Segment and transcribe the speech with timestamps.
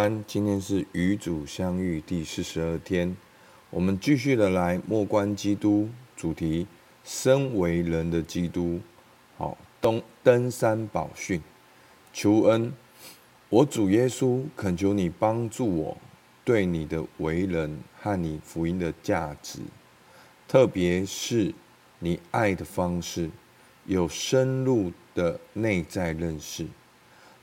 [0.00, 3.14] 安，今天是与主相遇第四十二天，
[3.68, 6.66] 我们继续的来默观基督主题，
[7.04, 8.80] 身为人的基督。
[9.36, 11.42] 好，登登山宝训，
[12.14, 12.72] 求恩，
[13.50, 15.98] 我主耶稣恳求你帮助我，
[16.46, 19.58] 对你的为人和你福音的价值，
[20.48, 21.52] 特别是
[21.98, 23.28] 你爱的方式，
[23.84, 26.66] 有深入的内在认识。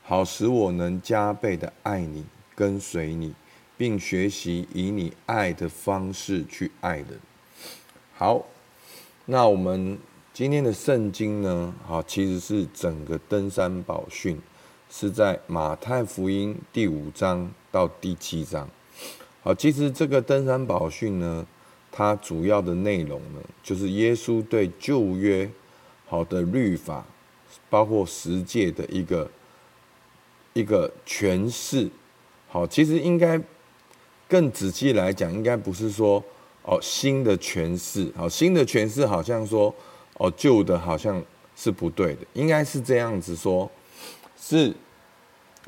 [0.02, 2.24] 好使我能加倍的爱你，
[2.58, 3.32] 跟随你，
[3.76, 7.20] 并学习以你爱的方式去爱人。
[8.16, 8.44] 好，
[9.26, 9.96] 那我们
[10.34, 11.72] 今天的圣经呢？
[11.86, 14.40] 好，其实是整个登山宝训，
[14.90, 18.68] 是在马太福音第五章到第七章。
[19.44, 21.46] 好，其实这个登山宝训呢，
[21.92, 25.48] 它主要的内容呢，就是耶稣对旧约
[26.08, 27.06] 好的律法，
[27.70, 29.30] 包括十诫的一个。
[30.54, 31.88] 一个诠释，
[32.48, 33.40] 好，其实应该
[34.26, 36.22] 更仔细来讲，应该不是说
[36.62, 39.74] 哦新的诠释，好，新的诠释好像说
[40.14, 41.22] 哦旧的好像
[41.54, 43.70] 是不对的，应该是这样子说，
[44.40, 44.74] 是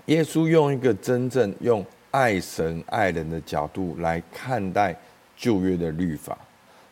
[0.07, 4.99] 耶稣用一个真正用爱神爱人的角度来看待
[5.37, 6.39] 旧约的律法，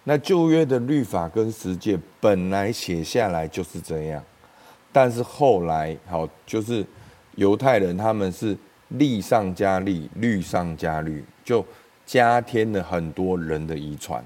[0.05, 4.23] 那旧约的律法跟十诫本来写下来就是这样，
[4.93, 6.85] 但是后来好就是。
[7.35, 11.65] 犹太人他们是律上加律，律上加律，就
[12.07, 14.25] 加添了很多人的遗传。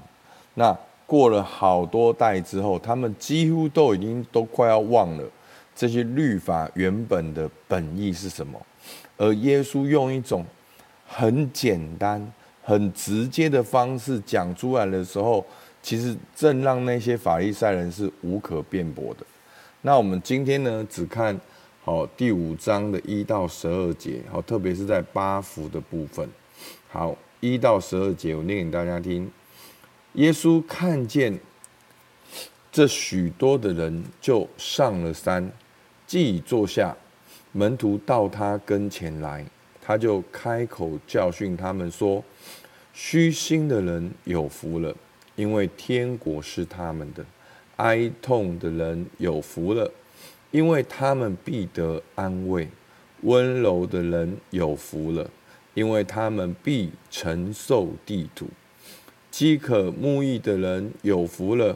[0.53, 0.75] 那
[1.05, 5.23] 过了好多代之后，他们几乎都已经都快要忘了
[5.75, 8.59] 这些律法原本的本意是什么。
[9.17, 10.45] 而耶稣用一种
[11.05, 12.31] 很简单、
[12.63, 15.45] 很直接的方式讲出来的时候，
[15.81, 19.25] 其实正让那些法利赛人是无可辩驳的。
[19.81, 21.37] 那我们今天呢，只看。
[21.85, 26.25] 好，第五章的一到十二节，好，特别是在八福的部分。
[26.89, 29.29] 好，一到十二节，我念给大家听。
[30.13, 31.37] 耶稣看见
[32.71, 35.51] 这许多的人，就上了山，
[36.07, 36.95] 既已坐下，
[37.51, 39.45] 门徒到他跟前来，
[39.81, 42.23] 他就开口教训他们说
[42.95, 44.95] ：“虚心的人有福了，
[45.35, 47.21] 因为天国是他们的；
[47.75, 49.91] 哀痛的人有福了。”
[50.53, 52.69] 因为他们必得安慰，
[53.23, 55.27] 温柔的人有福了，
[55.73, 58.45] 因为他们必承受地土；
[59.31, 61.75] 饥渴慕义的人有福了，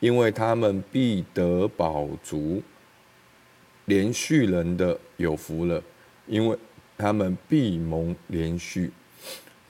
[0.00, 2.62] 因为他们必得饱足；
[3.84, 5.80] 连续人的有福了，
[6.26, 6.58] 因为
[6.98, 8.90] 他们必蒙连续；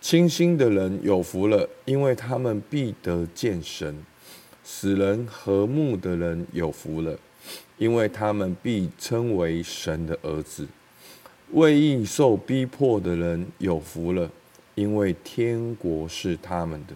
[0.00, 3.96] 清心的人有福了，因为他们必得见神；
[4.64, 7.18] 使人和睦的人有福了。
[7.78, 10.66] 因为他们必称为神的儿子，
[11.52, 14.30] 为义受逼迫的人有福了，
[14.74, 16.94] 因为天国是他们的。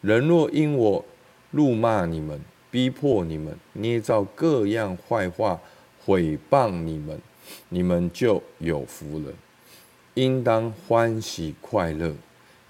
[0.00, 1.04] 人若因我
[1.50, 2.40] 怒骂你们、
[2.70, 5.60] 逼迫你们、捏造各样坏话
[6.04, 7.20] 毁谤你们，
[7.70, 9.32] 你们就有福了，
[10.14, 12.14] 应当欢喜快乐，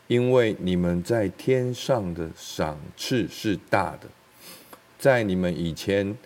[0.07, 4.09] 因为你们在天上的赏赐是大的。
[4.99, 6.17] 在你们以前。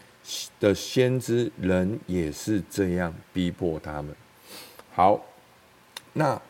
[0.59, 4.15] 的先知人也是这样逼迫他们。
[4.93, 5.21] 好，
[6.13, 6.41] 那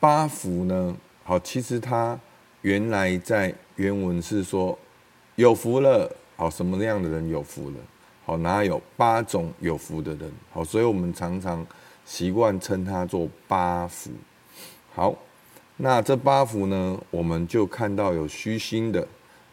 [0.00, 0.96] 八福呢？
[1.22, 2.18] 好，其实他
[2.62, 4.78] 原来在原文是说
[5.36, 6.10] 有福了。
[6.36, 7.76] 好，什么样的人有福了？
[8.26, 10.30] 好，哪有八种有福的人？
[10.52, 11.66] 好，所以我们常常
[12.04, 14.10] 习惯称他做八福。
[14.94, 15.14] 好，
[15.76, 19.06] 那这八福呢，我们就看到有虚心的。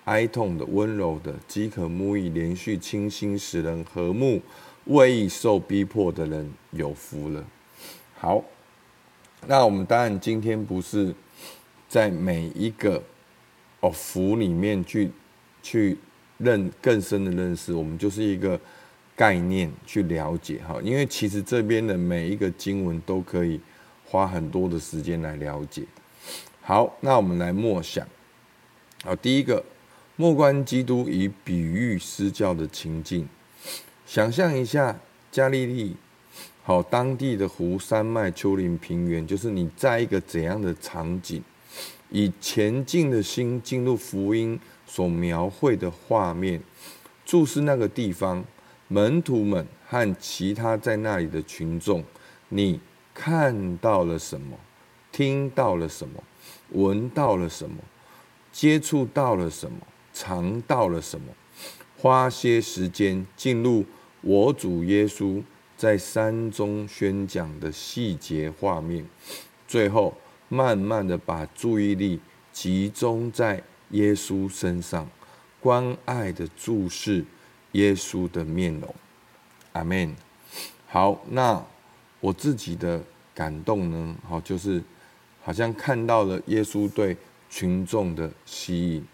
[0.06, 4.42] 哀痛的、温柔的、饥渴慕义、连续、清心、使人和睦、
[4.86, 7.46] 为义受逼迫的人有福了。
[8.18, 8.44] 好，
[9.46, 11.14] 那我们当然今天不是
[11.88, 13.02] 在每一个
[13.82, 15.12] 哦福里面去
[15.62, 15.98] 去
[16.40, 18.60] 认更深的认识，我们就是一个
[19.16, 20.80] 概念去了解哈。
[20.84, 23.62] 因为其实这边的每一个经文都可以
[24.04, 25.84] 花很多的时间来了解。
[26.62, 28.08] 好，那我们来默想。
[29.04, 29.64] 好，第一个。
[30.18, 33.28] 莫观基督以比喻施教的情境，
[34.06, 35.00] 想象一下
[35.32, 35.96] 加利利，
[36.64, 41.42] 好，当地的湖、山脉、丘陵、平原，就是你在一个怎样的场景，
[42.10, 46.62] 以前进的心进入福音所描绘的画面，
[47.26, 48.44] 注视那个地方，
[48.90, 52.04] 门徒们和其他在那里的群众，
[52.50, 52.80] 你
[53.14, 54.58] 看到了什么？
[55.12, 56.24] 听到了什么？
[56.74, 57.78] 闻到了什么？
[58.52, 59.78] 接触到了什么？
[60.14, 61.28] 尝到了什么？
[61.98, 63.86] 花些时间进入
[64.22, 65.44] 我主耶稣
[65.78, 69.06] 在山中宣讲的细节画面，
[69.68, 70.18] 最后
[70.50, 72.20] 慢慢的把注意力
[72.52, 73.62] 集中在
[73.92, 75.08] 耶稣身上，
[75.60, 77.24] 关爱的注视
[77.74, 78.96] 耶稣的面容。
[79.74, 80.16] 阿门。
[80.88, 81.64] 好，那
[82.20, 83.02] 我自己的
[83.34, 84.16] 感动呢？
[84.28, 84.84] 好，就是
[85.44, 87.16] 好像看到了耶稣对
[87.50, 89.06] 群众的吸引。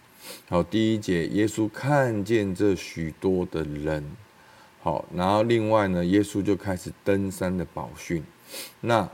[0.49, 4.03] 好，第一节，耶稣看见这许多的人。
[4.81, 8.23] 好，然后另外呢，耶稣就开始登山的宝训。
[8.81, 9.09] 那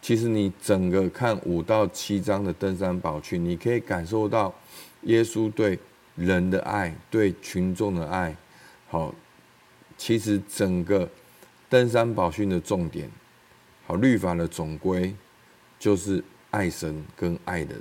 [0.00, 4.52] 其实你整个看五到七章的登山宝训，你可以感受到
[5.02, 5.78] 耶稣对
[6.16, 8.36] 人的爱，对群众的爱。
[8.88, 9.14] 好，
[9.96, 11.08] 其实整个
[11.68, 13.08] 登山宝训的重点，
[13.86, 15.14] 好，律法的总归
[15.78, 17.80] 就是爱神跟爱人。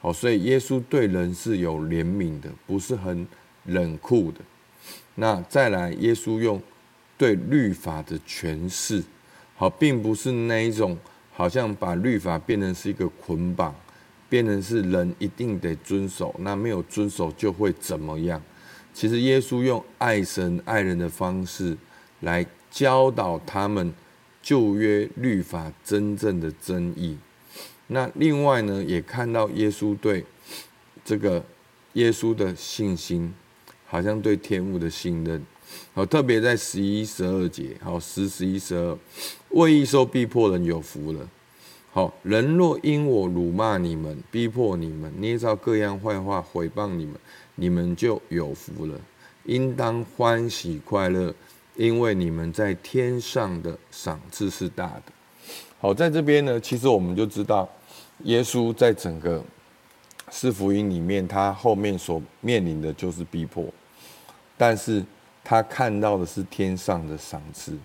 [0.00, 3.26] 好，所以耶稣对人是有怜悯的，不是很
[3.66, 4.40] 冷酷的。
[5.16, 6.60] 那再来，耶稣用
[7.18, 9.04] 对律法的诠释，
[9.56, 10.96] 好，并不是那一种
[11.32, 13.74] 好像把律法变成是一个捆绑，
[14.30, 18.40] 变成是人一定得遵守，那没有遵守就会怎么样？
[18.94, 21.76] 其实耶稣用爱神爱人的方式
[22.20, 23.92] 来教导他们
[24.40, 27.18] 旧约律法真正的真意。
[27.92, 30.24] 那另外呢，也看到耶稣对
[31.04, 31.44] 这个
[31.94, 33.34] 耶稣的信心，
[33.84, 35.44] 好像对天父的信任。
[35.92, 38.96] 好，特别在十一、十二节，好，十、十一、十二，
[39.50, 41.28] 为义受逼迫人有福了。
[41.90, 47.16] 好，人若因我辱骂你们、逼迫你们、捏造各样坏话毁谤你们，
[47.56, 48.94] 你们就有福了，
[49.46, 51.34] 应当欢喜快乐，
[51.74, 55.02] 因为你们在天上的赏赐是大的。
[55.80, 57.68] 好，在这边呢，其实我们就知道。
[58.24, 59.42] 耶稣在整个
[60.30, 63.64] 四福音里面，他后面所面临的就是逼迫，
[64.56, 65.04] 但是
[65.42, 67.76] 他看到的是天上的赏赐，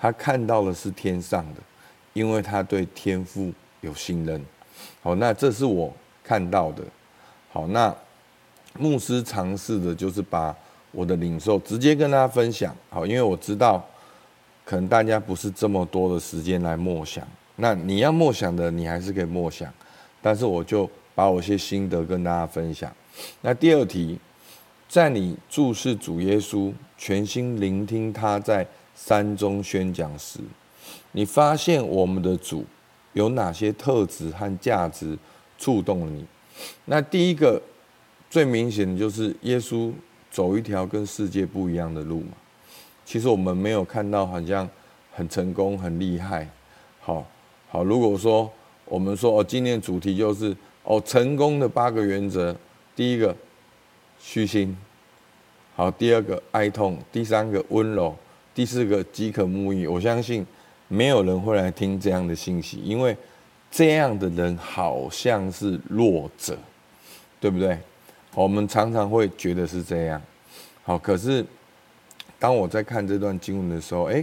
[0.00, 1.60] 他看到的是天上的，
[2.12, 4.42] 因为他对天父有信任。
[5.02, 5.92] 好，那这是我
[6.22, 6.82] 看到的。
[7.50, 7.94] 好，那
[8.78, 10.56] 牧师尝试的就是把
[10.92, 12.74] 我的领受直接跟大家分享。
[12.88, 13.84] 好，因为我知道
[14.64, 17.26] 可能大家不是这么多的时间来默想。
[17.56, 19.72] 那你要默想的，你还是可以默想，
[20.20, 22.90] 但是我就把我一些心得跟大家分享。
[23.42, 24.18] 那第二题，
[24.88, 28.66] 在你注视主耶稣，全心聆听他在
[28.96, 30.40] 山中宣讲时，
[31.12, 32.64] 你发现我们的主
[33.12, 35.16] 有哪些特质和价值
[35.58, 36.24] 触动了你？
[36.86, 37.60] 那第一个
[38.30, 39.92] 最明显的就是耶稣
[40.30, 42.32] 走一条跟世界不一样的路嘛。
[43.04, 44.66] 其实我们没有看到好像
[45.12, 46.48] 很成功、很厉害，
[46.98, 47.26] 好。
[47.72, 48.52] 好，如果说
[48.84, 50.54] 我们说哦，今天主题就是
[50.84, 52.54] 哦，成功的八个原则。
[52.94, 53.34] 第一个，
[54.20, 54.76] 虚心；
[55.74, 58.12] 好，第二个，哀痛；第三个，温柔；
[58.54, 59.86] 第四个，饥渴慕义。
[59.86, 60.46] 我相信
[60.86, 63.16] 没有人会来听这样的信息，因为
[63.70, 66.54] 这样的人好像是弱者，
[67.40, 67.78] 对不对？
[68.34, 70.20] 我们常常会觉得是这样。
[70.82, 71.42] 好，可是
[72.38, 74.22] 当我在看这段经文的时候，哎，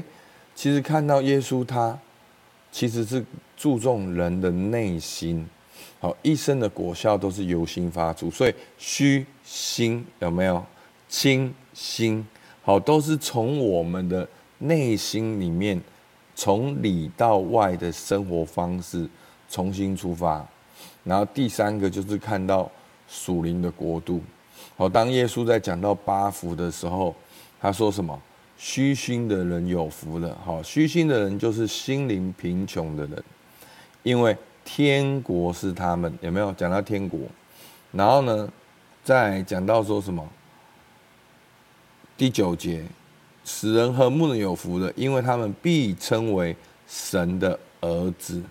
[0.53, 1.97] 其实看到耶稣他。
[2.71, 3.25] 其实是
[3.57, 5.47] 注重人的内心，
[5.99, 10.63] 好，一生的果效都是由心发出，所以虚心有没有？
[11.07, 12.23] 清心，
[12.61, 14.27] 好，都是从我们的
[14.59, 15.81] 内心里面，
[16.35, 19.09] 从里到外的生活方式
[19.49, 20.47] 重新出发。
[21.03, 22.69] 然后第三个就是看到
[23.07, 24.21] 属灵的国度，
[24.77, 27.15] 好，当耶稣在讲到八福的时候，
[27.59, 28.21] 他说什么？
[28.61, 33.23] 虚心的人有福了，好，虚心的人就是心灵贫穷的人，
[34.03, 34.35] 因为
[34.65, 37.21] 天国是他们，有没有讲到天国？
[37.93, 38.51] 然后呢，
[39.01, 40.27] 再讲到说什么？
[42.17, 42.83] 第九节，
[43.45, 46.53] 使人和睦的有福了，因为他们必称为
[46.85, 48.43] 神的儿子。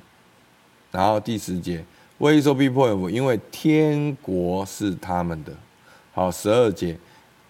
[0.90, 1.84] 然后第十节，
[2.16, 5.52] 为义受逼迫有福，因为天国是他们的。
[6.14, 6.96] 好，十二节。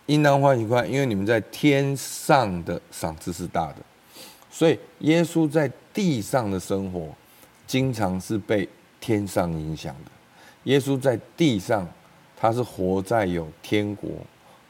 [0.08, 3.76] 应当欢喜快，因为你们在天上的赏赐是大的。
[4.50, 7.14] 所以耶稣在地上的生活，
[7.66, 8.66] 经常是被
[8.98, 10.10] 天上影响的。
[10.64, 11.86] 耶稣在地上，
[12.34, 14.08] 他是活在有天国，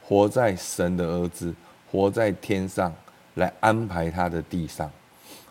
[0.03, 1.55] 活在神的儿子，
[1.89, 2.93] 活在天上
[3.35, 4.91] 来安排他的地上。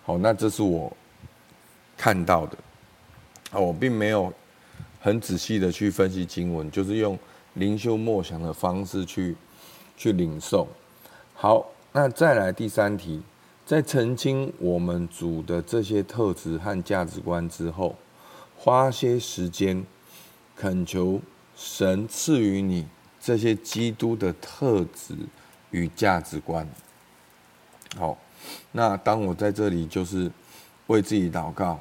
[0.04, 0.95] 好，那这是我
[1.97, 2.59] 看到的。
[3.52, 4.30] 啊我并没有
[5.00, 7.18] 很仔细的去分析经文，就是用
[7.54, 9.35] 灵修默想的方式去。
[9.99, 10.69] 去领受，
[11.35, 13.21] 好，那再来第三题，
[13.67, 17.97] 在澄清我们主的这些特质和价值观之后，
[18.57, 19.85] 花些时间
[20.55, 21.21] 恳求
[21.57, 22.87] 神赐予你
[23.21, 25.17] 这些基督的特质
[25.73, 26.67] 与价值观。
[27.97, 28.17] 好，
[28.71, 30.31] 那当我在这里就是
[30.87, 31.81] 为自己祷告，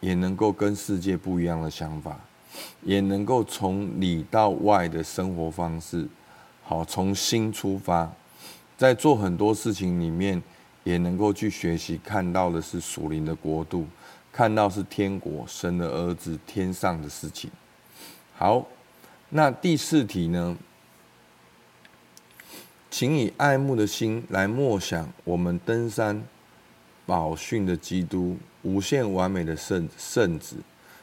[0.00, 2.18] 也能够跟世界不一样的想法，
[2.82, 6.08] 也能够从里到外的生活方式，
[6.66, 8.10] 好，从心出发，
[8.76, 10.42] 在做很多事情里面，
[10.82, 13.86] 也能够去学习，看到的是属灵的国度，
[14.32, 17.50] 看到是天国、神的儿子、天上的事情。
[18.34, 18.66] 好，
[19.28, 20.56] 那第四题呢？
[22.90, 26.22] 请以爱慕的心来默想我们登山
[27.04, 30.56] 宝训的基督，无限完美的圣圣子，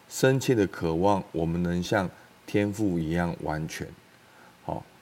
[0.10, 2.10] 深切的渴望我们能像
[2.48, 3.88] 天父一样完全。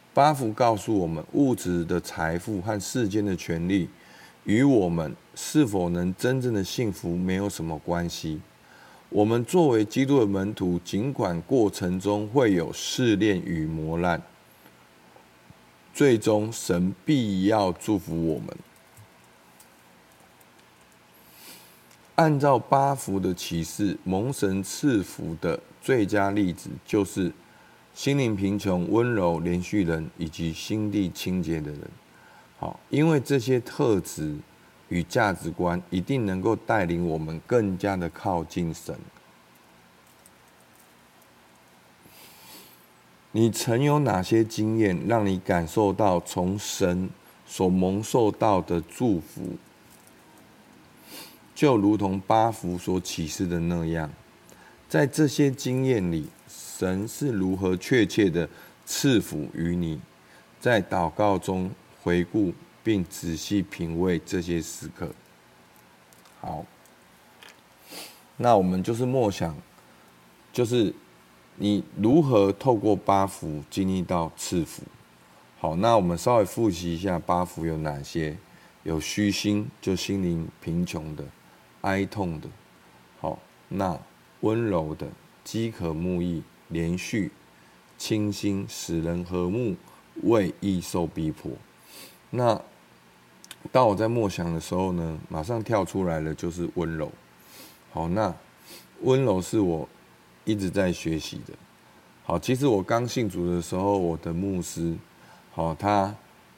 [0.09, 3.87] 好，八福告诉我们，物质的财富和世间的权利，
[4.43, 8.41] 与我们是否能真正的幸福没有什么关系。
[9.09, 14.21] 我们作为基督的门徒，尽管过程中会有试炼与磨难。
[15.93, 18.47] 最终，神必要祝福我们。
[22.15, 27.31] 按照八福的启示，蒙神赐福的最佳例子，就是
[27.93, 31.81] 心灵贫穷、温柔、怜恤人以及心地清洁的人。
[32.57, 34.35] 好，因为这些特质
[34.87, 38.95] 与价值观，一定能够带领我们更加的靠近神。
[43.31, 47.09] 你曾有哪些经验，让你感受到从神
[47.45, 49.55] 所蒙受到的祝福，
[51.53, 54.09] 就如同八福所启示的那样？
[54.89, 58.49] 在这些经验里，神是如何确切的
[58.85, 60.01] 赐福于你？
[60.59, 62.51] 在祷告中回顾
[62.83, 65.11] 并仔细品味这些时刻。
[66.41, 66.65] 好，
[68.35, 69.55] 那我们就是默想，
[70.51, 70.93] 就是。
[71.61, 74.81] 你如何透过八福经历到赐福？
[75.59, 78.37] 好，那我们稍微复习一下八福有哪些？
[78.83, 81.25] 有虚心，就心灵贫穷的、
[81.81, 82.47] 哀痛的；
[83.19, 83.99] 好，那
[84.41, 85.07] 温柔的、
[85.43, 87.31] 饥渴慕义、连续、
[87.97, 89.75] 清新、使人和睦、
[90.23, 91.51] 为易受逼迫。
[92.29, 92.61] 那
[93.71, 97.11] 当我在默想的时候呢，马上跳出来了，就是温柔。
[97.91, 98.33] 好，那
[99.01, 99.87] 温柔是我。
[100.45, 101.53] 一直在学习的，
[102.23, 104.95] 好，其实我刚信主的时候，我的牧师，
[105.51, 106.15] 好，他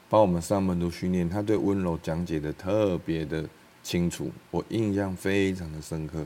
[0.08, 3.46] 帮我们上门徒训练，他对温柔讲解的特别的
[3.82, 6.24] 清楚，我印象非常的深刻。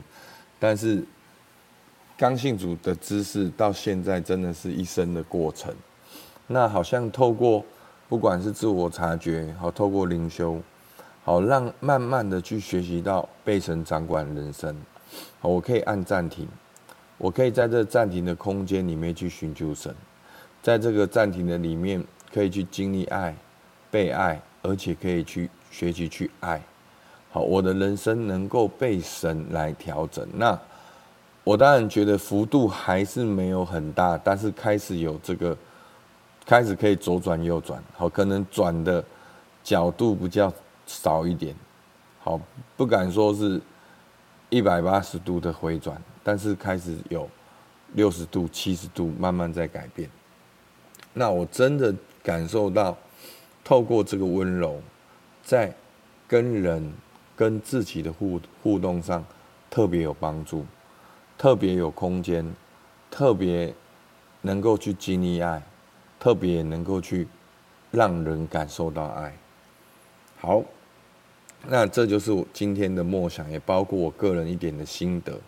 [0.57, 1.03] 但是
[2.17, 5.73] 刚性主的知识到现在真的是一生的过程。
[6.47, 7.63] 那好像透过
[8.09, 10.59] 不管是自我察觉，好，透过灵修，
[11.23, 14.75] 好，让慢慢的去学习到被神掌管人生，
[15.39, 16.47] 好，我可以按暂停。
[17.19, 19.93] 我可以在这暂停的空间里面去寻求神，
[20.61, 23.35] 在这个暂停的里面，可以去经历爱、
[23.89, 26.61] 被爱，而且可以去学习去爱。
[27.31, 30.27] 好，我的人生能够被神来调整。
[30.33, 30.59] 那
[31.47, 35.57] 我当然觉得幅度还是没有很大，但是开始有这个，
[36.45, 37.81] 开始可以左转右转。
[37.95, 39.01] 好，可能转的
[39.63, 40.53] 角度比较
[40.85, 41.55] 少一点。
[42.19, 42.37] 好，
[42.75, 43.61] 不敢说是
[44.49, 45.95] 一百八十度的回转。
[46.21, 47.29] 但是开始有
[47.93, 50.09] 六十度、七十度慢慢在改变，
[51.13, 52.97] 那我真的感受到，
[53.63, 54.81] 透过这个温柔，
[55.45, 55.73] 在
[56.27, 56.93] 跟人、
[57.37, 59.23] 跟自己的互互动上
[59.69, 60.65] 特别有帮助，
[61.37, 62.45] 特别有空间，
[63.11, 63.73] 特别
[64.41, 65.61] 能够去经历爱，
[66.19, 67.27] 特别能够去
[67.91, 69.31] 让人感受到爱。
[70.39, 70.63] 好，
[71.67, 75.39] 那这就是我今天的默想，也包括我个人一点的心得。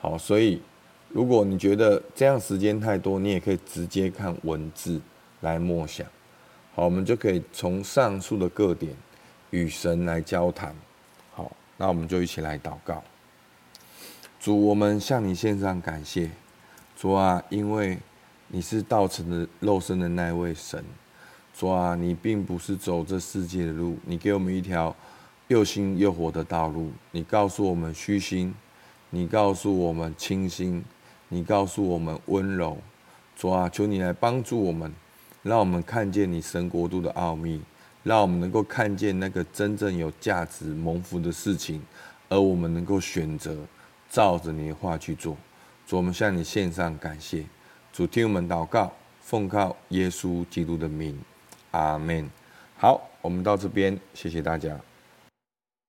[0.00, 0.60] 好，所以
[1.08, 5.00] 如果你觉得这样时间太多，你也可以直接看文字
[5.40, 6.06] 来默想。
[6.74, 8.94] 好，我们就可以从上述的各点
[9.50, 10.74] 与神来交谈。
[11.34, 13.02] 好，那我们就一起来祷告。
[14.42, 16.28] 主，我们向你献上感谢。
[16.96, 17.96] 主啊，因为
[18.48, 20.84] 你是道成的肉身的那位神。
[21.56, 24.96] 主啊，你并不是走这世界的路，你给我们一条
[25.46, 26.90] 又新又活的道路。
[27.12, 28.52] 你告诉我们虚心。
[29.10, 30.82] 你告诉我们清心，
[31.28, 32.78] 你告诉我们温柔，
[33.36, 34.92] 主啊，求你来帮助我们，
[35.44, 37.62] 让我们看见你神国度的奥秘，
[38.02, 41.80] 让我们能够看见那个真正有价值蒙福的事情，
[42.28, 43.56] 而我们能够选择
[44.12, 45.34] 照着你的话去做。
[45.86, 47.46] 主，我们向你献上感谢，
[47.94, 48.92] 主听我们祷告，
[49.22, 51.18] 奉靠耶稣基督的名，
[51.70, 52.30] 阿门。
[52.76, 54.78] 好，我们到这边，谢谢大家。